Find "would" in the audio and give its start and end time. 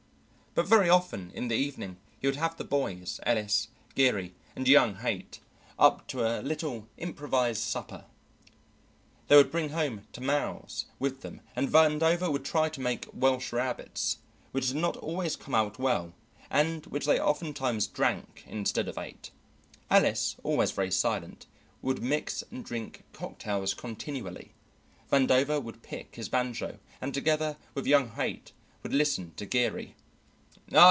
2.27-2.35, 9.37-9.49, 12.29-12.43, 21.81-22.03, 25.63-25.81, 28.83-28.91